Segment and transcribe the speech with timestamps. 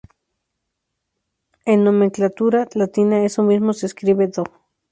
[1.63, 4.45] En nomenclatura latina eso mismo se escribe Do.